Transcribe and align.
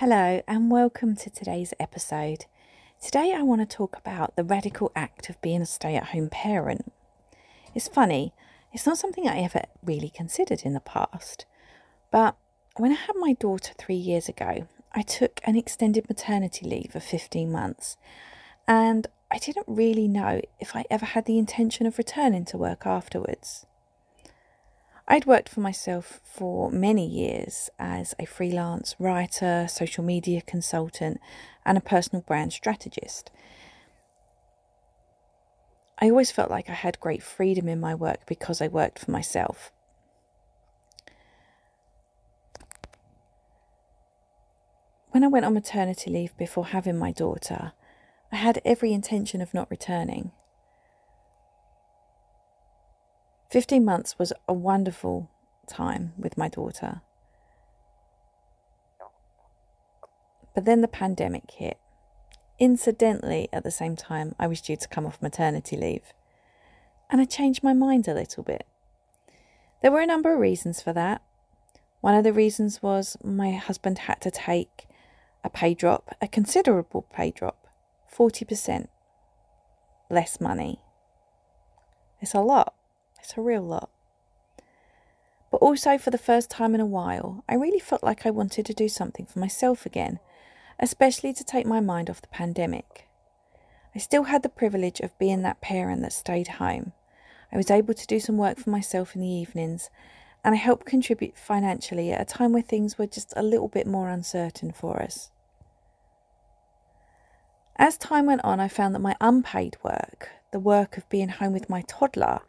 Hello, 0.00 0.40
and 0.48 0.70
welcome 0.70 1.14
to 1.16 1.28
today's 1.28 1.74
episode. 1.78 2.46
Today, 3.02 3.34
I 3.36 3.42
want 3.42 3.60
to 3.60 3.76
talk 3.76 3.98
about 3.98 4.34
the 4.34 4.42
radical 4.42 4.90
act 4.96 5.28
of 5.28 5.38
being 5.42 5.60
a 5.60 5.66
stay 5.66 5.94
at 5.94 6.06
home 6.06 6.30
parent. 6.30 6.90
It's 7.74 7.86
funny, 7.86 8.32
it's 8.72 8.86
not 8.86 8.96
something 8.96 9.28
I 9.28 9.40
ever 9.40 9.64
really 9.84 10.08
considered 10.08 10.62
in 10.64 10.72
the 10.72 10.80
past, 10.80 11.44
but 12.10 12.34
when 12.78 12.92
I 12.92 12.94
had 12.94 13.12
my 13.16 13.34
daughter 13.34 13.74
three 13.76 13.94
years 13.94 14.26
ago, 14.26 14.66
I 14.94 15.02
took 15.02 15.38
an 15.44 15.54
extended 15.54 16.08
maternity 16.08 16.66
leave 16.66 16.96
of 16.96 17.04
15 17.04 17.52
months, 17.52 17.98
and 18.66 19.06
I 19.30 19.36
didn't 19.36 19.66
really 19.68 20.08
know 20.08 20.40
if 20.58 20.74
I 20.74 20.86
ever 20.90 21.04
had 21.04 21.26
the 21.26 21.36
intention 21.36 21.84
of 21.84 21.98
returning 21.98 22.46
to 22.46 22.56
work 22.56 22.86
afterwards. 22.86 23.66
I'd 25.12 25.26
worked 25.26 25.48
for 25.48 25.58
myself 25.58 26.20
for 26.22 26.70
many 26.70 27.04
years 27.04 27.68
as 27.80 28.14
a 28.20 28.26
freelance 28.26 28.94
writer, 29.00 29.66
social 29.68 30.04
media 30.04 30.40
consultant, 30.40 31.20
and 31.66 31.76
a 31.76 31.80
personal 31.80 32.22
brand 32.22 32.52
strategist. 32.52 33.28
I 36.00 36.08
always 36.08 36.30
felt 36.30 36.48
like 36.48 36.70
I 36.70 36.74
had 36.74 37.00
great 37.00 37.24
freedom 37.24 37.68
in 37.68 37.80
my 37.80 37.92
work 37.92 38.20
because 38.24 38.60
I 38.60 38.68
worked 38.68 39.00
for 39.00 39.10
myself. 39.10 39.72
When 45.10 45.24
I 45.24 45.28
went 45.28 45.44
on 45.44 45.54
maternity 45.54 46.08
leave 46.08 46.36
before 46.36 46.66
having 46.66 46.96
my 46.96 47.10
daughter, 47.10 47.72
I 48.30 48.36
had 48.36 48.62
every 48.64 48.92
intention 48.92 49.40
of 49.42 49.54
not 49.54 49.72
returning. 49.72 50.30
15 53.50 53.84
months 53.84 54.16
was 54.16 54.32
a 54.48 54.54
wonderful 54.54 55.28
time 55.66 56.12
with 56.16 56.38
my 56.38 56.48
daughter. 56.48 57.00
But 60.54 60.64
then 60.64 60.82
the 60.82 60.88
pandemic 60.88 61.50
hit. 61.50 61.78
Incidentally, 62.60 63.48
at 63.52 63.64
the 63.64 63.70
same 63.70 63.96
time, 63.96 64.36
I 64.38 64.46
was 64.46 64.60
due 64.60 64.76
to 64.76 64.88
come 64.88 65.04
off 65.04 65.20
maternity 65.20 65.76
leave. 65.76 66.12
And 67.10 67.20
I 67.20 67.24
changed 67.24 67.64
my 67.64 67.72
mind 67.72 68.06
a 68.06 68.14
little 68.14 68.44
bit. 68.44 68.66
There 69.82 69.90
were 69.90 70.00
a 70.00 70.06
number 70.06 70.32
of 70.32 70.38
reasons 70.38 70.80
for 70.80 70.92
that. 70.92 71.22
One 72.00 72.14
of 72.14 72.22
the 72.22 72.32
reasons 72.32 72.82
was 72.82 73.16
my 73.24 73.52
husband 73.52 74.00
had 74.00 74.20
to 74.20 74.30
take 74.30 74.86
a 75.42 75.50
pay 75.50 75.74
drop, 75.74 76.14
a 76.20 76.28
considerable 76.28 77.02
pay 77.12 77.32
drop, 77.32 77.66
40% 78.14 78.86
less 80.08 80.40
money. 80.40 80.80
It's 82.20 82.34
a 82.34 82.40
lot. 82.40 82.74
It's 83.22 83.36
a 83.36 83.40
real 83.40 83.62
lot. 83.62 83.90
But 85.50 85.58
also, 85.58 85.98
for 85.98 86.10
the 86.10 86.18
first 86.18 86.50
time 86.50 86.74
in 86.74 86.80
a 86.80 86.86
while, 86.86 87.44
I 87.48 87.54
really 87.54 87.80
felt 87.80 88.04
like 88.04 88.24
I 88.24 88.30
wanted 88.30 88.66
to 88.66 88.74
do 88.74 88.88
something 88.88 89.26
for 89.26 89.40
myself 89.40 89.84
again, 89.84 90.20
especially 90.78 91.32
to 91.34 91.44
take 91.44 91.66
my 91.66 91.80
mind 91.80 92.08
off 92.08 92.22
the 92.22 92.28
pandemic. 92.28 93.08
I 93.94 93.98
still 93.98 94.24
had 94.24 94.42
the 94.42 94.48
privilege 94.48 95.00
of 95.00 95.18
being 95.18 95.42
that 95.42 95.60
parent 95.60 96.02
that 96.02 96.12
stayed 96.12 96.48
home. 96.48 96.92
I 97.52 97.56
was 97.56 97.70
able 97.70 97.94
to 97.94 98.06
do 98.06 98.20
some 98.20 98.36
work 98.36 98.58
for 98.58 98.70
myself 98.70 99.16
in 99.16 99.22
the 99.22 99.28
evenings, 99.28 99.90
and 100.44 100.54
I 100.54 100.58
helped 100.58 100.86
contribute 100.86 101.36
financially 101.36 102.12
at 102.12 102.20
a 102.20 102.24
time 102.24 102.52
where 102.52 102.62
things 102.62 102.96
were 102.96 103.06
just 103.06 103.32
a 103.36 103.42
little 103.42 103.68
bit 103.68 103.86
more 103.86 104.08
uncertain 104.08 104.70
for 104.72 105.02
us. 105.02 105.30
As 107.76 107.96
time 107.96 108.26
went 108.26 108.44
on, 108.44 108.60
I 108.60 108.68
found 108.68 108.94
that 108.94 109.00
my 109.00 109.16
unpaid 109.20 109.76
work, 109.82 110.28
the 110.52 110.60
work 110.60 110.96
of 110.96 111.08
being 111.08 111.28
home 111.28 111.52
with 111.52 111.68
my 111.68 111.82
toddler, 111.88 112.40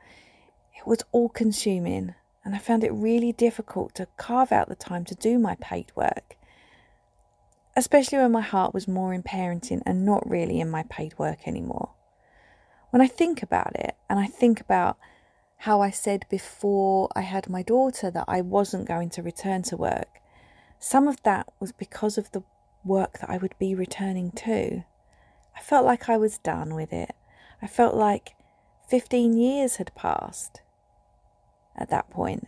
it 0.81 0.87
was 0.87 1.03
all 1.11 1.29
consuming, 1.29 2.15
and 2.43 2.55
I 2.55 2.57
found 2.57 2.83
it 2.83 2.91
really 2.91 3.31
difficult 3.31 3.93
to 3.95 4.07
carve 4.17 4.51
out 4.51 4.67
the 4.67 4.75
time 4.75 5.05
to 5.05 5.15
do 5.15 5.37
my 5.37 5.55
paid 5.61 5.91
work, 5.95 6.37
especially 7.77 8.17
when 8.17 8.31
my 8.31 8.41
heart 8.41 8.73
was 8.73 8.87
more 8.87 9.13
in 9.13 9.21
parenting 9.21 9.83
and 9.85 10.03
not 10.03 10.27
really 10.27 10.59
in 10.59 10.71
my 10.71 10.81
paid 10.89 11.17
work 11.19 11.47
anymore. 11.47 11.91
When 12.89 12.99
I 12.99 13.07
think 13.07 13.43
about 13.43 13.75
it, 13.75 13.95
and 14.09 14.19
I 14.19 14.25
think 14.25 14.59
about 14.59 14.97
how 15.57 15.81
I 15.81 15.91
said 15.91 16.25
before 16.29 17.09
I 17.15 17.21
had 17.21 17.47
my 17.47 17.61
daughter 17.61 18.09
that 18.09 18.25
I 18.27 18.41
wasn't 18.41 18.87
going 18.87 19.11
to 19.11 19.21
return 19.21 19.61
to 19.63 19.77
work, 19.77 20.19
some 20.79 21.07
of 21.07 21.21
that 21.21 21.47
was 21.59 21.71
because 21.71 22.17
of 22.17 22.31
the 22.31 22.41
work 22.83 23.19
that 23.19 23.29
I 23.29 23.37
would 23.37 23.53
be 23.59 23.75
returning 23.75 24.31
to. 24.31 24.83
I 25.55 25.59
felt 25.61 25.85
like 25.85 26.09
I 26.09 26.17
was 26.17 26.39
done 26.39 26.73
with 26.73 26.91
it. 26.91 27.13
I 27.61 27.67
felt 27.67 27.93
like 27.93 28.33
15 28.87 29.37
years 29.37 29.75
had 29.75 29.93
passed 29.93 30.61
at 31.75 31.89
that 31.89 32.09
point. 32.09 32.47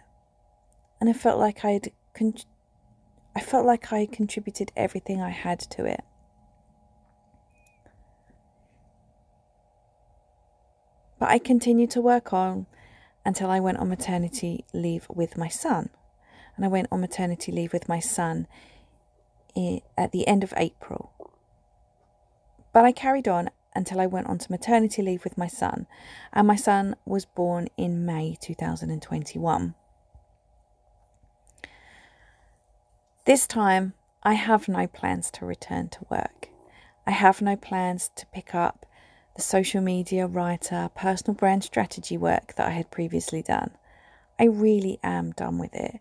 And 1.00 1.10
I 1.10 1.14
felt 1.14 1.40
like 1.40 1.66
I'd 1.66 1.92
con- 2.14 2.36
I 3.36 3.40
felt 3.40 3.66
like 3.66 3.92
I 3.92 4.06
contributed 4.06 4.72
everything 4.76 5.22
I 5.22 5.32
had 5.32 5.60
to 5.60 5.86
it. 5.86 6.04
But 11.20 11.30
I 11.30 11.40
continued 11.40 11.90
to 11.92 12.02
work 12.02 12.34
on 12.34 12.68
until 13.26 13.50
I 13.50 13.60
went 13.60 13.78
on 13.78 13.90
maternity 13.90 14.66
leave 14.74 15.08
with 15.10 15.38
my 15.38 15.48
son. 15.48 15.90
And 16.56 16.66
I 16.66 16.68
went 16.68 16.90
on 16.92 17.02
maternity 17.02 17.52
leave 17.52 17.74
with 17.74 17.90
my 17.90 18.00
son 18.00 18.48
at 19.98 20.12
the 20.12 20.28
end 20.28 20.44
of 20.44 20.54
April. 20.58 21.12
But 22.72 22.86
I 22.86 22.92
carried 22.92 23.28
on 23.28 23.50
until 23.76 24.00
I 24.00 24.06
went 24.06 24.28
on 24.28 24.38
to 24.40 24.52
maternity 24.52 25.02
leave 25.02 25.24
with 25.24 25.38
my 25.38 25.48
son, 25.48 25.88
and 26.32 26.48
my 26.48 26.56
son 26.56 26.96
was 27.06 27.26
born 27.26 27.68
in 27.78 28.06
May 28.06 28.38
2021. 28.40 29.76
This 33.26 33.48
time, 33.48 33.94
I 34.22 34.34
have 34.34 34.68
no 34.68 34.88
plans 34.88 35.32
to 35.32 35.46
return 35.46 35.90
to 35.90 36.06
work. 36.10 36.50
I 37.08 37.12
have 37.12 37.42
no 37.42 37.56
plans 37.56 38.10
to 38.16 38.26
pick 38.28 38.54
up 38.54 38.86
the 39.36 39.42
social 39.42 39.82
media 39.82 40.28
writer, 40.28 40.90
personal 40.96 41.34
brand 41.34 41.64
strategy 41.64 42.18
work 42.18 42.56
that 42.56 42.68
I 42.68 42.72
had 42.72 42.92
previously 42.92 43.42
done. 43.42 43.72
I 44.40 44.46
really 44.46 45.00
am 45.04 45.32
done 45.32 45.58
with 45.58 45.74
it. 45.74 46.00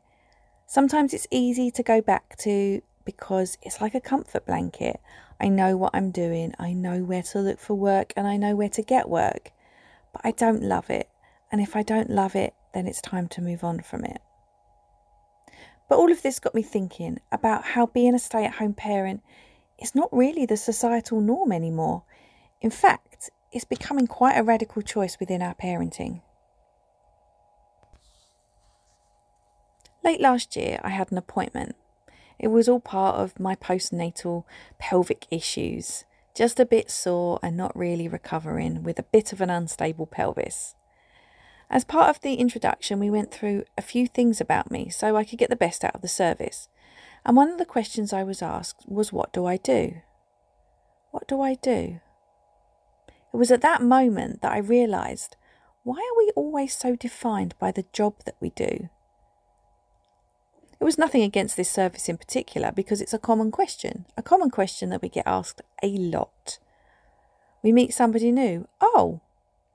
Sometimes 0.67 1.15
it's 1.15 1.27
easy 1.31 1.71
to 1.71 1.83
go 1.83 2.01
back 2.01 2.37
to 2.39 2.83
because 3.05 3.59
it's 3.63 3.81
like 3.81 3.95
a 3.95 4.01
comfort 4.01 4.47
blanket. 4.47 5.01
I 5.43 5.49
know 5.49 5.77
what 5.77 5.91
I'm 5.93 6.13
doing, 6.13 6.55
I 6.61 6.73
know 6.73 7.03
where 7.03 7.23
to 7.25 7.41
look 7.41 7.59
for 7.59 7.75
work, 7.75 8.13
and 8.17 8.29
I 8.29 8.37
know 8.37 8.55
where 8.55 8.69
to 8.69 8.83
get 8.83 9.09
work. 9.09 9.51
But 10.13 10.21
I 10.25 10.31
don't 10.31 10.63
love 10.63 10.89
it. 10.89 11.09
And 11.51 11.61
if 11.61 11.75
I 11.75 11.83
don't 11.83 12.11
love 12.11 12.37
it, 12.37 12.55
then 12.73 12.87
it's 12.87 13.03
time 13.03 13.27
to 13.29 13.43
move 13.43 13.65
on 13.65 13.81
from 13.81 14.05
it. 14.05 14.23
But 15.89 15.99
all 15.99 16.13
of 16.13 16.23
this 16.23 16.39
got 16.39 16.55
me 16.55 16.63
thinking 16.63 17.19
about 17.33 17.65
how 17.65 17.87
being 17.87 18.15
a 18.15 18.21
stay 18.21 18.45
at 18.45 18.55
home 18.55 18.73
parent 18.73 19.21
is 19.81 19.97
not 19.97 20.09
really 20.13 20.47
the 20.47 20.57
societal 20.57 21.21
norm 21.21 21.51
anymore. 21.51 22.05
In 22.61 22.71
fact, 22.71 23.31
it's 23.51 23.65
becoming 23.65 24.07
quite 24.07 24.39
a 24.39 24.45
radical 24.45 24.81
choice 24.81 25.19
within 25.19 25.43
our 25.43 25.55
parenting. 25.55 26.23
Late 30.05 30.21
last 30.21 30.55
year, 30.57 30.79
I 30.85 30.91
had 30.91 31.11
an 31.11 31.19
appointment 31.19 31.75
it 32.43 32.49
was 32.49 32.69
all 32.69 32.81
part 32.81 33.17
of 33.17 33.39
my 33.39 33.55
postnatal 33.55 34.45
pelvic 34.79 35.27
issues, 35.31 36.05
just 36.35 36.59
a 36.59 36.67
bit 36.67 36.91
sore 36.91 37.39
and 37.43 37.57
not 37.57 37.77
really 37.77 38.09
recovering 38.09 38.83
with 38.83 38.99
a 38.99 39.05
bit 39.05 39.33
of 39.33 39.41
an 39.41 39.49
unstable 39.49 40.07
pelvis. 40.07 40.75
As 41.71 41.85
part 41.85 42.11
of 42.11 42.21
the 42.21 42.35
introduction, 42.35 42.99
we 42.99 43.11
went 43.11 43.33
through 43.33 43.65
a 43.79 43.83
few 43.83 44.07
things 44.07 44.41
about 44.41 44.71
me 44.71 44.91
so 44.91 45.17
I 45.17 45.25
could 45.25 45.39
get 45.39 45.49
the 45.49 45.57
best 45.57 45.85
out 45.85 45.95
of 45.95 46.03
the 46.03 46.09
service. 46.09 46.69
And 47.25 47.37
one 47.37 47.49
of 47.49 47.59
the 47.59 47.65
questions 47.65 48.13
I 48.13 48.25
was 48.25 48.43
asked 48.43 48.85
was, 48.87 49.13
What 49.13 49.33
do 49.33 49.47
I 49.47 49.57
do? 49.57 50.03
What 51.13 51.29
do 51.29 51.41
I 51.41 51.55
do? 51.55 52.01
It 53.33 53.37
was 53.37 53.51
at 53.51 53.63
that 53.63 53.81
moment 53.81 54.43
that 54.43 54.53
I 54.53 54.59
realised 54.59 55.37
why 55.85 55.97
are 55.97 56.19
we 56.19 56.31
always 56.37 56.77
so 56.77 56.95
defined 56.95 57.55
by 57.59 57.73
the 57.73 57.87
job 57.93 58.15
that 58.25 58.37
we 58.41 58.51
do? 58.51 58.89
It 60.83 60.85
was 60.85 60.99
nothing 60.99 61.23
against 61.23 61.57
this 61.57 61.71
service 61.71 62.09
in 62.09 62.17
particular 62.17 62.73
because 62.73 63.01
it's 63.01 63.15
a 63.15 63.19
common 63.19 63.53
question, 63.53 64.05
a 64.17 64.23
common 64.23 64.51
question 64.51 64.91
that 64.91 65.01
we 65.01 65.09
get 65.09 65.29
asked 65.29 65.63
a 65.81 65.87
lot. 65.87 66.59
We 67.63 67.71
meet 67.71 67.95
somebody 67.95 68.33
new. 68.33 68.67
Oh, 68.81 69.21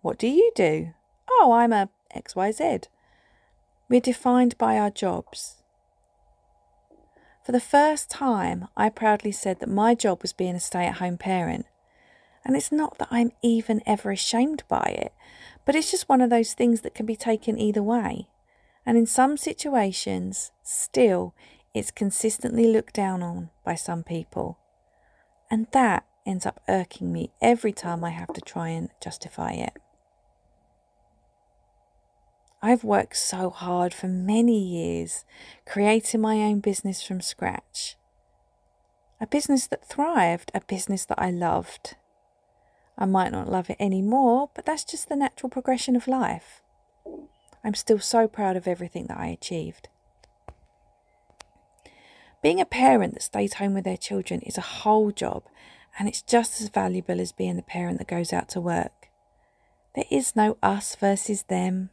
what 0.02 0.18
do 0.18 0.28
you 0.28 0.52
do? 0.54 0.90
Oh, 1.30 1.54
I'm 1.54 1.72
a 1.72 1.88
XYZ. 2.14 2.88
We're 3.88 4.02
defined 4.02 4.58
by 4.58 4.78
our 4.78 4.90
jobs. 4.90 5.64
For 7.46 7.54
the 7.54 7.62
first 7.62 8.10
time, 8.10 8.68
I 8.76 8.90
proudly 8.90 9.32
said 9.32 9.62
that 9.62 9.70
my 9.70 9.96
job 9.96 10.22
was 10.22 10.34
being 10.34 10.56
a 10.56 10.60
stay 10.60 10.88
at 10.88 10.96
home 10.96 11.18
parent. 11.18 11.68
And 12.44 12.54
it's 12.54 12.70
not 12.70 12.98
that 12.98 13.08
I'm 13.12 13.32
even 13.42 13.82
ever 13.86 14.12
ashamed 14.12 14.64
by 14.68 14.94
it, 14.98 15.14
but 15.64 15.74
it's 15.74 15.90
just 15.90 16.10
one 16.10 16.20
of 16.20 16.30
those 16.30 16.54
things 16.54 16.82
that 16.82 16.94
can 16.94 17.06
be 17.06 17.16
taken 17.16 17.58
either 17.58 17.82
way 17.82 18.28
and 18.88 18.98
in 18.98 19.06
some 19.06 19.36
situations, 19.36 20.54
still, 20.64 21.36
it's 21.74 21.92
consistently 21.92 22.72
looked 22.72 22.94
down 22.94 23.22
on 23.22 23.50
by 23.66 23.76
some 23.76 24.02
people. 24.02 24.60
And 25.52 25.68
that 25.74 26.06
ends 26.26 26.46
up 26.46 26.62
irking 26.70 27.12
me 27.12 27.32
every 27.42 27.74
time 27.74 28.06
I 28.06 28.12
have 28.12 28.32
to 28.34 28.40
try 28.40 28.70
and 28.70 28.88
justify 29.04 29.52
it. 29.52 29.74
I've 32.62 32.86
worked 32.86 33.18
so 33.18 33.50
hard 33.50 33.94
for 33.94 34.08
many 34.08 34.58
years 34.58 35.26
creating 35.66 36.22
my 36.22 36.38
own 36.38 36.62
business 36.62 37.04
from 37.04 37.20
scratch. 37.20 37.98
a 39.20 39.28
business 39.28 39.68
that 39.68 39.86
thrived, 39.86 40.50
a 40.54 40.62
business 40.62 41.04
that 41.06 41.20
I 41.20 41.30
loved. 41.30 41.96
I 42.98 43.06
might 43.06 43.34
not 43.34 43.50
love 43.52 43.70
it 43.70 43.78
anymore, 43.80 44.50
but 44.54 44.66
that's 44.66 44.86
just 44.86 45.10
the 45.10 45.16
natural 45.18 45.50
progression 45.50 45.96
of 45.98 46.08
life. 46.08 46.62
I'm 47.68 47.74
still 47.74 48.00
so 48.00 48.30
proud 48.30 48.56
of 48.56 48.66
everything 48.66 49.08
that 49.08 49.18
I 49.18 49.28
achieved. 49.28 49.90
Being 52.42 52.62
a 52.62 52.66
parent 52.66 53.14
that 53.14 53.24
stays 53.24 53.56
home 53.56 53.74
with 53.74 53.84
their 53.84 53.98
children 53.98 54.40
is 54.40 54.58
a 54.58 54.62
whole 54.62 55.12
job, 55.12 55.44
and 56.00 56.08
it's 56.08 56.22
just 56.22 56.62
as 56.62 56.70
valuable 56.70 57.20
as 57.20 57.34
being 57.34 57.58
the 57.58 57.62
parent 57.62 57.98
that 57.98 58.08
goes 58.08 58.32
out 58.32 58.48
to 58.50 58.62
work. 58.62 59.10
There 59.96 60.06
is 60.10 60.34
no 60.34 60.58
us 60.64 60.96
versus 60.96 61.44
them. 61.44 61.90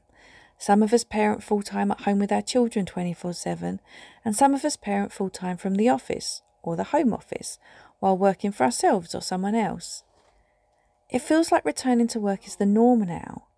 Some 0.59 0.81
of 0.81 0.93
us 0.93 1.03
parent 1.03 1.43
full 1.43 1.62
time 1.62 1.91
at 1.91 2.03
home 2.03 2.20
with 2.20 2.31
our 2.31 2.41
children 2.41 2.87
24 2.87 3.32
7, 3.32 3.81
and 4.25 4.37
some 4.37 4.55
of 4.55 4.65
us 4.65 4.77
parent 4.77 5.12
full 5.12 5.29
time 5.29 5.56
from 5.56 5.75
the 5.75 5.88
office 5.88 6.43
or 6.62 6.77
the 6.77 6.85
home 6.85 7.12
office 7.12 7.59
while 7.99 8.17
working 8.17 8.53
for 8.53 8.62
ourselves 8.62 9.12
or 9.12 9.20
someone 9.20 9.56
else. 9.56 10.05
It 11.11 11.23
feels 11.23 11.50
like 11.50 11.65
returning 11.65 12.06
to 12.09 12.20
work 12.20 12.47
is 12.47 12.55
the 12.55 12.65
norm 12.65 13.00
now, 13.00 13.49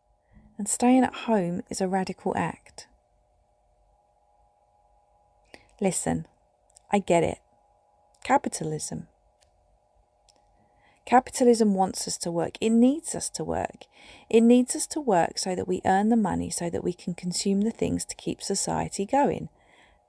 and 0.58 0.69
staying 0.69 1.05
at 1.05 1.14
home 1.14 1.62
is 1.70 1.81
a 1.81 1.88
radical 1.88 2.35
act. 2.37 2.87
Listen, 5.81 6.26
I 6.91 6.99
get 6.99 7.23
it. 7.23 7.38
Capitalism. 8.25 9.08
Capitalism 11.05 11.75
wants 11.75 12.08
us 12.08 12.19
to 12.19 12.32
work. 12.32 12.56
It 12.61 12.70
needs 12.70 13.14
us 13.14 13.31
to 13.31 13.44
work. 13.44 13.85
It 14.29 14.41
needs 14.41 14.75
us 14.75 14.88
to 14.88 15.00
work 15.00 15.38
so 15.38 15.55
that 15.55 15.69
we 15.69 15.81
earn 15.85 16.08
the 16.08 16.17
money 16.17 16.50
so 16.50 16.69
that 16.69 16.82
we 16.82 16.93
can 16.93 17.14
consume 17.14 17.61
the 17.61 17.70
things 17.70 18.05
to 18.06 18.17
keep 18.17 18.43
society 18.43 19.06
going. 19.06 19.49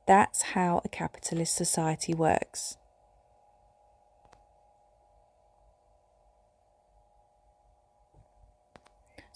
That's 0.08 0.42
how 0.54 0.82
a 0.84 0.90
capitalist 0.90 1.56
society 1.56 2.16
works. 2.16 2.78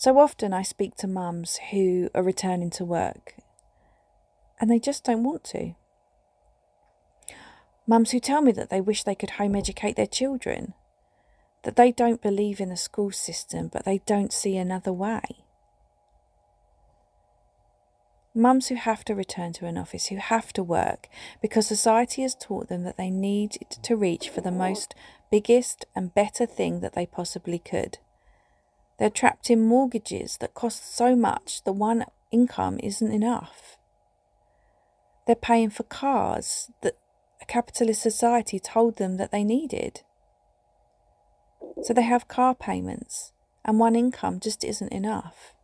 So 0.02 0.18
often 0.18 0.52
I 0.52 0.64
speak 0.64 0.96
to 0.96 1.08
mums 1.08 1.60
who 1.70 2.10
are 2.16 2.24
returning 2.24 2.72
to 2.72 2.84
work 2.84 3.36
and 4.60 4.68
they 4.68 4.80
just 4.80 5.04
don't 5.04 5.24
want 5.24 5.44
to. 5.54 5.76
Mums 7.86 8.10
who 8.10 8.20
tell 8.20 8.42
me 8.42 8.52
that 8.54 8.72
they 8.72 8.82
wish 8.82 9.04
they 9.04 9.14
could 9.14 9.38
home 9.38 9.56
educate 9.56 9.96
their 9.96 10.08
children, 10.08 10.74
that 11.62 11.76
they 11.76 11.92
don't 11.92 12.20
believe 12.20 12.60
in 12.60 12.70
the 12.70 12.78
school 12.78 13.12
system 13.12 13.68
but 13.68 13.86
they 13.86 14.00
don't 14.08 14.34
see 14.34 14.58
another 14.58 14.92
way. 14.92 15.22
Mums 18.34 18.70
who 18.70 18.76
have 18.78 19.06
to 19.06 19.14
return 19.14 19.54
to 19.54 19.68
an 19.68 19.78
office, 19.78 20.08
who 20.08 20.16
have 20.16 20.52
to 20.54 20.64
work 20.64 21.10
because 21.44 21.68
society 21.68 22.24
has 22.24 22.34
taught 22.34 22.70
them 22.70 22.82
that 22.86 22.98
they 22.98 23.12
need 23.12 23.52
to 23.84 23.96
reach 23.96 24.30
for 24.30 24.42
the 24.42 24.50
most 24.50 24.96
biggest 25.30 25.86
and 25.96 26.16
better 26.16 26.48
thing 26.48 26.80
that 26.80 26.94
they 26.94 27.06
possibly 27.06 27.60
could. 27.60 28.00
They're 29.02 29.10
trapped 29.10 29.50
in 29.50 29.66
mortgages 29.66 30.38
that 30.42 30.54
cost 30.54 30.96
so 30.96 31.16
much 31.16 31.64
the 31.64 31.72
one 31.72 32.06
income 32.30 32.80
isn't 32.84 33.12
enough. 33.12 33.80
They're 35.26 35.36
paying 35.36 35.72
for 35.72 35.82
cars 35.82 36.70
that 36.82 37.00
a 37.42 37.46
capitalist 37.46 38.00
society 38.00 38.60
told 38.60 38.98
them 38.98 39.18
that 39.18 39.32
they 39.32 39.44
needed. 39.44 40.02
So 41.82 41.96
they 41.96 42.04
have 42.04 42.28
car 42.28 42.54
payments, 42.54 43.34
and 43.66 43.80
one 43.80 43.96
income 43.96 44.40
just 44.40 44.64
isn't 44.64 44.94
enough. 44.94 45.56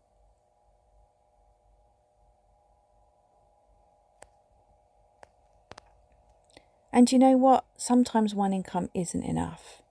And 6.91 7.11
you 7.11 7.19
know 7.19 7.37
what? 7.37 7.65
Sometimes 7.75 8.33
one 8.33 8.51
income 8.51 8.89
isn't 8.95 9.23
enough. 9.23 9.83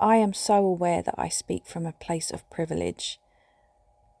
I 0.00 0.16
am 0.16 0.32
so 0.32 0.56
aware 0.56 1.02
that 1.02 1.14
I 1.16 1.28
speak 1.28 1.66
from 1.66 1.86
a 1.86 1.92
place 1.92 2.30
of 2.30 2.48
privilege. 2.50 3.20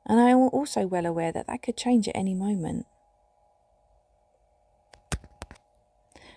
And 0.06 0.20
I 0.20 0.30
am 0.30 0.38
also 0.38 0.86
well 0.86 1.06
aware 1.06 1.32
that 1.32 1.46
that 1.46 1.62
could 1.62 1.76
change 1.76 2.08
at 2.08 2.16
any 2.16 2.34
moment. 2.34 2.86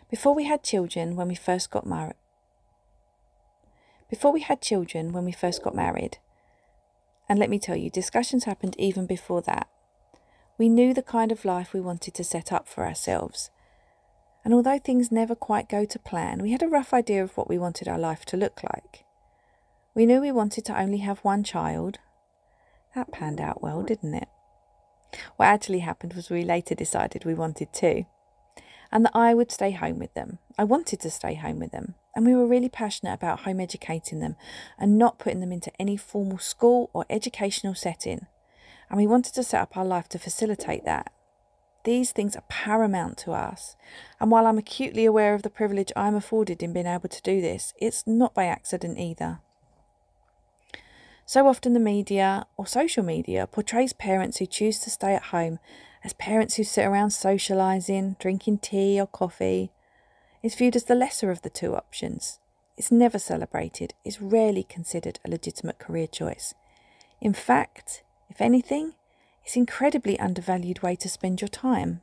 Before 0.10 0.34
we 0.34 0.46
had 0.46 0.64
children, 0.64 1.16
when 1.16 1.28
we 1.28 1.36
first 1.36 1.70
got 1.70 1.86
married, 1.86 2.16
before 4.10 4.32
we 4.32 4.40
had 4.40 4.62
children, 4.62 5.12
when 5.12 5.26
we 5.26 5.34
first 5.34 5.62
got 5.62 5.76
married, 5.76 6.18
and 7.28 7.38
let 7.38 7.50
me 7.50 7.60
tell 7.60 7.76
you, 7.76 7.90
discussions 7.90 8.46
happened 8.46 8.74
even 8.80 9.06
before 9.06 9.42
that. 9.42 9.68
We 10.58 10.70
knew 10.70 10.94
the 10.94 11.04
kind 11.04 11.32
of 11.32 11.44
life 11.44 11.74
we 11.74 11.82
wanted 11.82 12.14
to 12.14 12.24
set 12.24 12.54
up 12.54 12.70
for 12.70 12.86
ourselves. 12.86 13.52
And 14.46 14.54
although 14.54 14.80
things 14.80 15.12
never 15.12 15.36
quite 15.36 15.68
go 15.68 15.84
to 15.84 16.00
plan, 16.00 16.42
we 16.42 16.54
had 16.54 16.64
a 16.64 16.70
rough 16.70 16.94
idea 16.94 17.22
of 17.22 17.36
what 17.36 17.50
we 17.50 17.58
wanted 17.58 17.90
our 17.90 18.00
life 18.00 18.24
to 18.28 18.38
look 18.38 18.64
like. 18.64 19.04
We 19.98 20.06
knew 20.06 20.22
we 20.22 20.32
wanted 20.32 20.64
to 20.66 20.80
only 20.80 21.00
have 21.00 21.18
one 21.24 21.44
child. 21.44 21.98
That 22.94 23.12
panned 23.12 23.42
out 23.42 23.64
well, 23.64 23.82
didn't 23.82 24.14
it? 24.14 24.28
What 25.38 25.48
actually 25.48 25.80
happened 25.80 26.14
was 26.14 26.30
we 26.30 26.44
later 26.44 26.76
decided 26.76 27.26
we 27.26 27.34
wanted 27.34 27.74
two, 27.74 28.06
and 28.92 29.04
that 29.06 29.16
I 29.16 29.34
would 29.34 29.52
stay 29.52 29.72
home 29.72 29.98
with 29.98 30.14
them. 30.14 30.38
I 30.56 30.66
wanted 30.66 31.00
to 31.00 31.10
stay 31.10 31.34
home 31.34 31.58
with 31.58 31.72
them, 31.72 31.96
and 32.16 32.28
we 32.28 32.36
were 32.36 32.46
really 32.46 32.70
passionate 32.70 33.16
about 33.16 33.40
home 33.40 33.60
educating 33.60 34.20
them 34.20 34.36
and 34.78 35.00
not 35.00 35.18
putting 35.18 35.40
them 35.40 35.52
into 35.52 35.72
any 35.80 35.98
formal 35.98 36.38
school 36.38 36.92
or 36.94 37.08
educational 37.10 37.74
setting. 37.74 38.28
And 38.92 39.00
we 39.00 39.08
wanted 39.08 39.34
to 39.34 39.42
set 39.42 39.64
up 39.64 39.76
our 39.76 39.84
life 39.84 40.08
to 40.10 40.20
facilitate 40.20 40.86
that. 40.86 41.12
These 41.86 42.12
things 42.12 42.36
are 42.36 42.44
paramount 42.50 43.18
to 43.20 43.32
us. 43.32 43.76
And 44.20 44.30
while 44.30 44.46
I'm 44.46 44.60
acutely 44.60 45.06
aware 45.06 45.34
of 45.34 45.42
the 45.42 45.50
privilege 45.50 45.92
I'm 45.96 46.14
afforded 46.14 46.62
in 46.62 46.72
being 46.72 46.86
able 46.86 47.10
to 47.10 47.22
do 47.24 47.42
this, 47.42 47.74
it's 47.82 48.06
not 48.06 48.36
by 48.36 48.46
accident 48.46 49.00
either. 49.00 49.40
So 51.30 51.46
often, 51.46 51.74
the 51.74 51.82
media 51.82 52.48
or 52.56 52.66
social 52.66 53.04
media 53.04 53.48
portrays 53.48 53.92
parents 53.92 54.38
who 54.38 54.46
choose 54.46 54.80
to 54.80 54.90
stay 54.90 55.14
at 55.14 55.24
home 55.24 55.60
as 56.02 56.14
parents 56.14 56.56
who 56.56 56.64
sit 56.64 56.86
around 56.86 57.10
socialising, 57.10 58.18
drinking 58.18 58.60
tea 58.60 58.98
or 58.98 59.08
coffee. 59.08 59.74
It's 60.42 60.56
viewed 60.56 60.78
as 60.78 60.86
the 60.86 60.96
lesser 60.96 61.30
of 61.30 61.42
the 61.42 61.50
two 61.50 61.76
options. 61.76 62.40
It's 62.78 62.94
never 62.94 63.20
celebrated, 63.20 63.94
it's 64.06 64.22
rarely 64.22 64.64
considered 64.64 65.20
a 65.26 65.30
legitimate 65.30 65.80
career 65.80 66.08
choice. 66.08 66.54
In 67.20 67.34
fact, 67.34 68.04
if 68.30 68.40
anything, 68.40 68.94
it's 69.44 69.58
an 69.58 69.64
incredibly 69.64 70.18
undervalued 70.18 70.82
way 70.82 70.96
to 70.96 71.10
spend 71.10 71.42
your 71.42 71.50
time. 71.50 72.00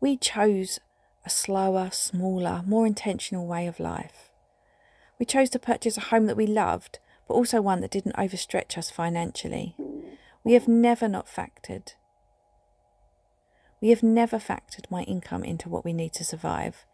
We 0.00 0.16
chose 0.16 0.78
a 1.24 1.30
slower, 1.30 1.90
smaller, 1.90 2.62
more 2.64 2.86
intentional 2.86 3.44
way 3.44 3.66
of 3.66 3.80
life. 3.80 4.25
We 5.18 5.26
chose 5.26 5.50
to 5.50 5.58
purchase 5.58 5.96
a 5.96 6.02
home 6.02 6.26
that 6.26 6.36
we 6.36 6.46
loved, 6.46 6.98
but 7.26 7.34
also 7.34 7.60
one 7.60 7.80
that 7.80 7.90
didn't 7.90 8.16
overstretch 8.16 8.76
us 8.76 8.90
financially. 8.90 9.76
We 10.44 10.52
have 10.52 10.68
never 10.68 11.08
not 11.08 11.26
factored. 11.26 11.94
We 13.80 13.90
have 13.90 14.02
never 14.02 14.38
factored 14.38 14.90
my 14.90 15.02
income 15.02 15.44
into 15.44 15.68
what 15.68 15.84
we 15.84 15.92
need 15.92 16.12
to 16.14 16.24
survive. 16.24 16.84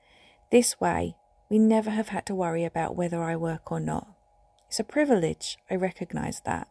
This 0.51 0.81
way, 0.81 1.17
we 1.49 1.59
never 1.59 1.91
have 1.91 2.09
had 2.09 2.27
to 2.27 2.35
worry 2.35 2.65
about 2.65 2.97
whether 2.97 3.23
I 3.23 3.37
work 3.37 3.71
or 3.71 3.81
not. 3.81 4.09
It's 4.69 4.81
a 4.81 4.85
privilege, 4.85 5.59
I 5.71 5.75
recognise 5.75 6.41
that. 6.45 6.67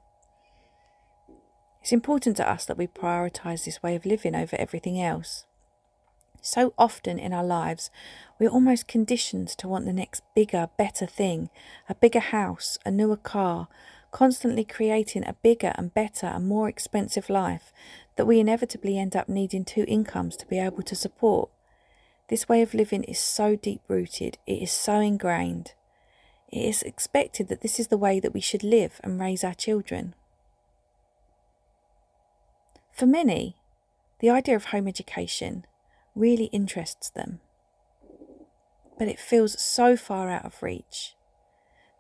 It's 1.82 1.92
important 1.92 2.38
to 2.38 2.50
us 2.50 2.66
that 2.66 2.78
we 2.78 2.88
prioritise 2.88 3.66
this 3.66 3.82
way 3.84 3.96
of 3.96 4.06
living 4.06 4.36
over 4.36 4.56
everything 4.60 5.02
else. 5.02 5.46
So 6.42 6.74
often 6.76 7.20
in 7.20 7.34
our 7.34 7.44
lives, 7.44 7.92
we're 8.40 8.50
almost 8.50 8.88
conditioned 8.88 9.48
to 9.50 9.68
want 9.68 9.86
the 9.86 9.94
next 9.94 10.24
bigger, 10.36 10.70
better 10.76 11.06
thing 11.06 11.50
a 11.88 11.94
bigger 11.94 12.20
house, 12.20 12.80
a 12.84 12.90
newer 12.90 13.18
car, 13.18 13.68
constantly 14.12 14.66
creating 14.66 15.24
a 15.24 15.36
bigger 15.42 15.74
and 15.76 15.94
better 15.94 16.26
and 16.26 16.48
more 16.48 16.68
expensive 16.68 17.30
life 17.30 17.72
that 18.16 18.26
we 18.26 18.40
inevitably 18.40 18.98
end 18.98 19.16
up 19.16 19.30
needing 19.30 19.64
two 19.64 19.86
incomes 19.88 20.36
to 20.36 20.48
be 20.48 20.58
able 20.58 20.82
to 20.84 20.96
support. 20.96 21.50
This 22.28 22.50
way 22.50 22.62
of 22.62 22.74
living 22.74 23.04
is 23.04 23.20
so 23.20 23.56
deep 23.56 23.82
rooted, 23.88 24.38
it 24.48 24.64
is 24.64 24.72
so 24.72 25.00
ingrained. 25.00 25.74
It 26.52 26.66
is 26.66 26.82
expected 26.82 27.48
that 27.48 27.62
this 27.62 27.80
is 27.80 27.88
the 27.88 27.98
way 27.98 28.20
that 28.20 28.34
we 28.34 28.42
should 28.42 28.64
live 28.64 29.00
and 29.04 29.20
raise 29.20 29.44
our 29.44 29.54
children. 29.54 30.16
For 32.92 33.06
many, 33.06 33.56
the 34.20 34.30
idea 34.30 34.56
of 34.56 34.66
home 34.66 34.88
education 34.88 35.66
really 36.16 36.46
interests 36.46 37.10
them. 37.10 37.40
But 38.98 39.08
it 39.08 39.20
feels 39.20 39.60
so 39.62 39.96
far 39.96 40.30
out 40.30 40.46
of 40.46 40.62
reach. 40.62 41.16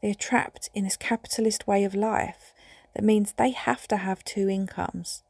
They 0.02 0.12
are 0.12 0.16
trapped 0.16 0.70
in 0.74 0.84
this 0.84 0.98
capitalist 0.98 1.68
way 1.68 1.84
of 1.84 1.96
life 1.96 2.54
that 2.96 3.04
means 3.04 3.34
they 3.34 3.52
have 3.52 3.88
to 3.88 3.98
have 3.98 4.24
two 4.24 4.50
incomes. 4.50 5.24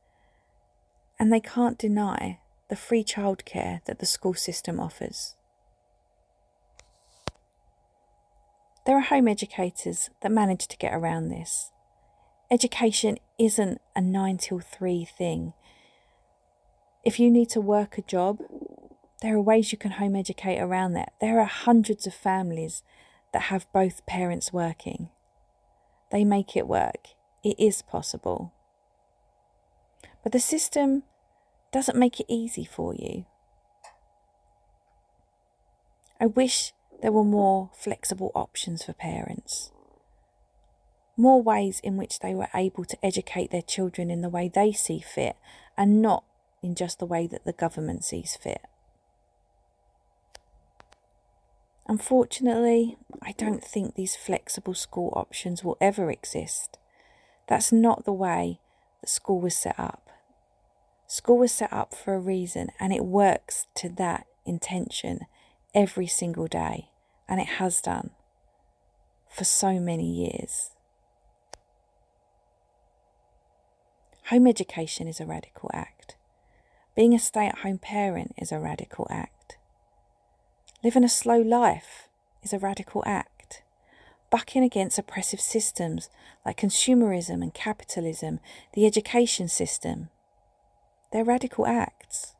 And 1.20 1.32
they 1.32 1.40
can't 1.40 1.78
deny 1.78 2.40
the 2.70 2.76
free 2.76 3.04
childcare 3.04 3.84
that 3.86 4.00
the 4.00 4.06
school 4.06 4.34
system 4.34 4.80
offers. 4.80 5.36
There 8.86 8.98
are 8.98 9.02
home 9.02 9.28
educators 9.28 10.10
that 10.22 10.32
manage 10.32 10.68
to 10.68 10.78
get 10.78 10.94
around 10.94 11.30
this. 11.30 11.72
Education 12.50 13.18
isn't 13.38 13.80
a 13.96 14.02
9 14.02 14.38
till 14.38 14.60
3 14.60 15.06
thing. 15.06 15.54
If 17.06 17.20
you 17.20 17.30
need 17.30 17.50
to 17.50 17.62
work 17.62 17.98
a 17.98 18.02
job, 18.02 18.40
There 19.22 19.36
are 19.36 19.42
ways 19.42 19.72
you 19.72 19.78
can 19.78 19.92
home 19.92 20.16
educate 20.16 20.60
around 20.60 20.94
that. 20.94 21.13
There 21.22 21.40
are 21.40 21.46
hundreds 21.46 22.08
of 22.08 22.13
families 22.13 22.82
that 23.34 23.44
have 23.44 23.72
both 23.72 24.06
parents 24.06 24.51
working. 24.51 25.10
They 26.12 26.25
make 26.25 26.56
it 26.56 26.68
work. 26.68 27.10
It 27.44 27.60
is 27.60 27.82
possible. 27.82 28.54
But 30.24 30.32
the 30.32 30.40
system 30.40 31.04
doesn't 31.72 31.98
make 31.98 32.20
it 32.20 32.25
easy 32.28 32.66
for 32.66 32.96
you. 32.96 33.25
I 36.20 36.25
wish 36.25 36.74
there 37.01 37.12
were 37.12 37.24
more 37.24 37.72
flexible 37.74 38.32
options 38.36 38.84
for 38.84 38.94
parents, 38.94 39.72
more 41.18 41.42
ways 41.42 41.80
in 41.84 41.98
which 41.98 42.20
they 42.20 42.36
were 42.36 42.50
able 42.54 42.86
to 42.86 43.06
educate 43.06 43.50
their 43.50 43.62
children 43.62 44.12
in 44.12 44.22
the 44.22 44.30
way 44.30 44.48
they 44.48 44.72
see 44.72 45.00
fit 45.00 45.36
and 45.78 46.01
not 46.01 46.24
in 46.62 46.75
just 46.75 47.00
the 47.00 47.08
way 47.08 47.25
that 47.25 47.46
the 47.46 47.54
government 47.54 48.04
sees 48.04 48.36
fit. 48.36 48.62
Unfortunately, 51.88 52.98
I 53.22 53.34
don't 53.34 53.64
think 53.64 53.96
these 53.96 54.16
flexible 54.16 54.74
school 54.74 55.12
options 55.16 55.64
will 55.64 55.78
ever 55.82 56.10
exist. 56.10 56.78
That's 57.48 57.72
not 57.72 58.06
the 58.06 58.14
way 58.14 58.60
the 59.02 59.08
school 59.08 59.42
was 59.42 59.56
set 59.56 59.78
up. 59.78 60.10
School 61.08 61.40
was 61.40 61.52
set 61.52 61.74
up 61.74 61.94
for 61.94 62.14
a 62.14 62.20
reason 62.20 62.70
and 62.80 62.94
it 62.94 63.04
works 63.04 63.68
to 63.76 63.90
that 63.90 64.26
intention 64.46 65.22
every 65.74 66.08
single 66.08 66.48
day, 66.48 66.90
and 67.28 67.40
it 67.40 67.48
has 67.48 67.82
done 67.82 68.12
for 69.30 69.44
so 69.44 69.80
many 69.80 70.10
years. 70.10 70.72
Home 74.30 74.48
education 74.48 75.08
is 75.08 75.20
a 75.20 75.26
radical 75.26 75.70
act. 75.74 76.16
Being 76.96 77.14
a 77.14 77.20
stay 77.20 77.48
at 77.48 77.60
home 77.60 77.78
parent 77.78 78.34
is 78.38 78.52
a 78.52 78.60
radical 78.60 79.08
act. 79.10 79.40
Living 80.84 81.04
a 81.04 81.10
slow 81.10 81.38
life 81.38 82.08
is 82.42 82.54
a 82.54 82.58
radical 82.60 83.04
act. 83.06 83.62
Bucking 84.32 84.64
against 84.64 84.98
oppressive 84.98 85.40
systems 85.40 86.10
like 86.44 86.60
consumerism 86.60 87.44
and 87.44 87.54
capitalism, 87.54 88.40
the 88.74 88.88
education 88.88 89.48
system, 89.48 90.10
they're 91.12 91.24
radical 91.24 91.68
acts. 91.68 92.34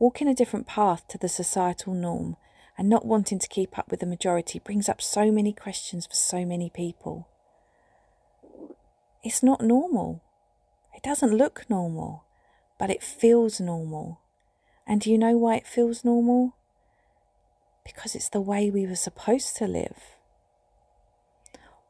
Walking 0.00 0.26
a 0.26 0.34
different 0.34 0.66
path 0.66 1.06
to 1.08 1.18
the 1.18 1.28
societal 1.28 1.94
norm 1.94 2.36
and 2.76 2.88
not 2.88 3.06
wanting 3.06 3.38
to 3.38 3.48
keep 3.48 3.78
up 3.78 3.88
with 3.88 4.00
the 4.00 4.06
majority 4.06 4.58
brings 4.58 4.88
up 4.88 5.00
so 5.00 5.30
many 5.30 5.52
questions 5.52 6.04
for 6.04 6.16
so 6.16 6.44
many 6.44 6.68
people. 6.68 7.28
It's 9.22 9.42
not 9.42 9.60
normal. 9.60 10.20
It 10.96 11.04
doesn't 11.04 11.36
look 11.36 11.64
normal, 11.70 12.24
but 12.76 12.90
it 12.90 13.04
feels 13.04 13.60
normal. 13.60 14.20
And 14.86 15.00
do 15.00 15.10
you 15.10 15.18
know 15.18 15.36
why 15.36 15.56
it 15.56 15.66
feels 15.66 16.04
normal? 16.04 16.54
Because 17.84 18.14
it's 18.14 18.28
the 18.28 18.40
way 18.40 18.70
we 18.70 18.86
were 18.86 18.96
supposed 18.96 19.56
to 19.56 19.66
live. 19.66 20.16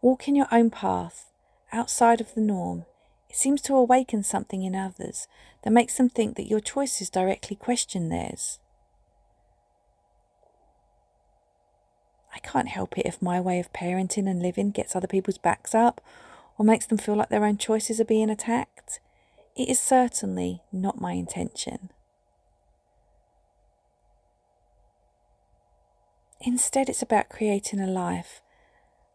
Walking 0.00 0.36
your 0.36 0.48
own 0.52 0.70
path 0.70 1.32
outside 1.72 2.20
of 2.20 2.34
the 2.34 2.40
norm 2.40 2.86
it 3.28 3.36
seems 3.36 3.60
to 3.62 3.74
awaken 3.74 4.22
something 4.22 4.62
in 4.62 4.74
others 4.74 5.28
that 5.62 5.72
makes 5.72 5.96
them 5.96 6.08
think 6.08 6.36
that 6.36 6.48
your 6.48 6.60
choices 6.60 7.10
directly 7.10 7.54
question 7.54 8.08
theirs. 8.08 8.58
I 12.34 12.38
can't 12.38 12.68
help 12.68 12.96
it 12.98 13.04
if 13.06 13.20
my 13.20 13.38
way 13.40 13.58
of 13.60 13.72
parenting 13.72 14.26
and 14.26 14.40
living 14.40 14.70
gets 14.70 14.94
other 14.94 15.06
people's 15.06 15.38
backs 15.38 15.74
up 15.74 16.00
or 16.56 16.64
makes 16.64 16.86
them 16.86 16.98
feel 16.98 17.14
like 17.14 17.28
their 17.28 17.44
own 17.44 17.58
choices 17.58 18.00
are 18.00 18.06
being 18.06 18.30
attacked. 18.30 19.00
It 19.54 19.68
is 19.68 19.80
certainly 19.80 20.62
not 20.72 21.00
my 21.00 21.12
intention. 21.12 21.90
Instead, 26.40 26.88
it's 26.88 27.02
about 27.02 27.28
creating 27.28 27.80
a 27.80 27.86
life 27.86 28.42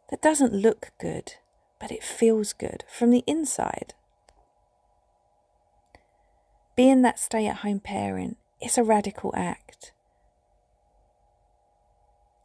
that 0.10 0.22
doesn't 0.22 0.54
look 0.54 0.92
good, 1.00 1.36
but 1.80 1.92
it 1.92 2.04
feels 2.04 2.54
good 2.54 2.84
from 2.88 3.10
the 3.10 3.24
inside. 3.26 3.94
Being 6.76 7.02
that 7.04 7.20
stay 7.20 7.48
at 7.48 7.58
home 7.58 7.80
parent 7.80 8.38
is 8.62 8.78
a 8.78 8.84
radical 8.84 9.34
act. 9.36 9.94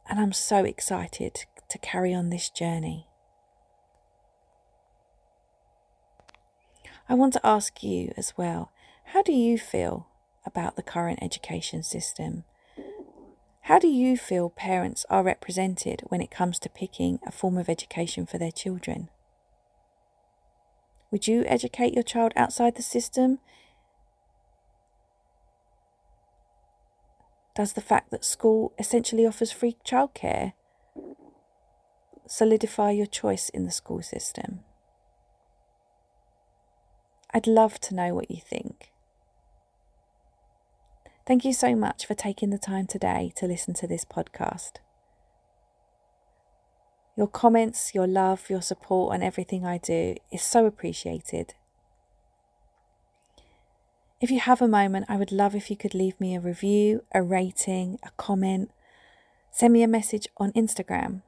And 0.09 0.19
I'm 0.19 0.33
so 0.33 0.63
excited 0.63 1.45
to 1.69 1.77
carry 1.77 2.13
on 2.13 2.29
this 2.29 2.49
journey. 2.49 3.07
I 7.09 7.13
want 7.13 7.33
to 7.33 7.45
ask 7.45 7.83
you 7.83 8.13
as 8.17 8.33
well 8.37 8.71
how 9.11 9.21
do 9.21 9.31
you 9.31 9.57
feel 9.57 10.07
about 10.45 10.75
the 10.75 10.83
current 10.83 11.19
education 11.21 11.81
system? 11.81 12.43
How 13.67 13.79
do 13.79 13.89
you 13.89 14.15
feel 14.15 14.49
parents 14.49 15.05
are 15.09 15.23
represented 15.23 16.01
when 16.07 16.21
it 16.21 16.31
comes 16.31 16.57
to 16.59 16.69
picking 16.69 17.19
a 17.27 17.33
form 17.33 17.57
of 17.57 17.67
education 17.67 18.25
for 18.25 18.37
their 18.37 18.49
children? 18.49 19.09
Would 21.11 21.27
you 21.27 21.43
educate 21.45 21.93
your 21.93 22.03
child 22.03 22.31
outside 22.37 22.75
the 22.75 22.81
system 22.81 23.39
Does 27.55 27.73
the 27.73 27.81
fact 27.81 28.09
that 28.11 28.23
school 28.23 28.71
essentially 28.79 29.25
offers 29.25 29.51
free 29.51 29.75
childcare 29.85 30.53
solidify 32.25 32.91
your 32.91 33.05
choice 33.05 33.49
in 33.49 33.65
the 33.65 33.71
school 33.71 34.01
system? 34.01 34.61
I'd 37.33 37.47
love 37.47 37.81
to 37.81 37.95
know 37.95 38.13
what 38.13 38.31
you 38.31 38.39
think. 38.39 38.93
Thank 41.27 41.45
you 41.45 41.53
so 41.53 41.75
much 41.75 42.05
for 42.05 42.15
taking 42.15 42.49
the 42.49 42.57
time 42.57 42.87
today 42.87 43.33
to 43.35 43.45
listen 43.45 43.73
to 43.75 43.87
this 43.87 44.05
podcast. 44.05 44.77
Your 47.15 47.27
comments, 47.27 47.93
your 47.93 48.07
love, 48.07 48.49
your 48.49 48.61
support 48.61 49.13
on 49.13 49.21
everything 49.21 49.65
I 49.65 49.77
do 49.77 50.15
is 50.31 50.41
so 50.41 50.65
appreciated 50.65 51.53
if 54.19 54.31
you 54.31 54.39
have 54.39 54.63
a 54.63 54.67
moment, 54.67 55.05
I 55.09 55.15
would 55.15 55.31
love 55.31 55.53
if 55.53 55.69
you 55.69 55.77
could 55.77 55.93
leave 55.93 56.19
me 56.19 56.35
a 56.35 56.39
review, 56.39 57.03
a 57.13 57.21
rating, 57.21 57.99
a 58.01 58.09
comment. 58.17 58.71
Send 59.51 59.73
me 59.73 59.83
a 59.83 59.87
message 59.87 60.27
on 60.37 60.51
Instagram. 60.53 61.21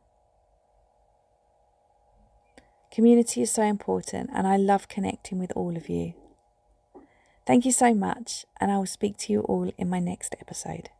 Community 2.92 3.44
is 3.44 3.52
so 3.52 3.62
important, 3.62 4.32
and 4.34 4.48
I 4.48 4.58
love 4.58 4.88
connecting 4.88 5.38
with 5.38 5.52
all 5.56 5.78
of 5.78 5.88
you. 5.88 6.14
Thank 7.50 7.66
you 7.66 7.72
so 7.72 7.96
much, 7.96 8.46
and 8.62 8.72
I 8.72 8.78
will 8.78 8.86
speak 8.86 9.18
to 9.18 9.34
you 9.34 9.40
all 9.40 9.72
in 9.76 9.90
my 9.90 9.98
next 9.98 10.36
episode. 10.40 10.92